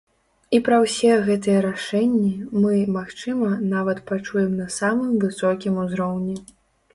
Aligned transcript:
І 0.57 0.59
пра 0.67 0.77
ўсе 0.83 1.09
гэтыя 1.27 1.59
рашэнні 1.65 2.31
мы, 2.63 2.79
магчыма, 2.95 3.51
нават 3.75 4.01
пачуем 4.13 4.57
на 4.63 4.67
самым 4.79 5.13
высокім 5.27 5.77
узроўні. 5.85 6.35